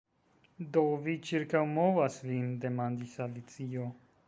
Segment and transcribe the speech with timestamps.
[0.77, 3.89] "Do, vi ĉirkaŭmovas vin?" demandis Alicio.